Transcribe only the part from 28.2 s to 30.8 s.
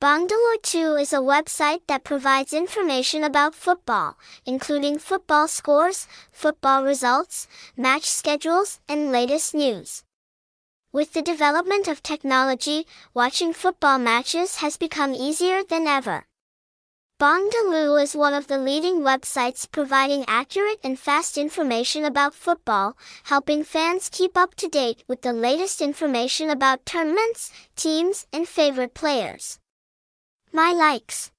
and favorite players. My